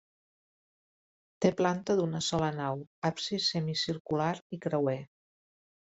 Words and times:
Té 1.45 1.51
planta 1.59 1.97
d'una 2.01 2.23
sola 2.29 2.49
nau, 2.57 2.83
absis 3.13 3.53
semicircular 3.53 4.35
i 4.59 4.61
creuer. 4.69 5.01